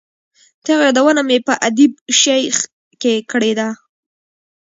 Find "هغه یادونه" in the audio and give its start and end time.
0.73-1.21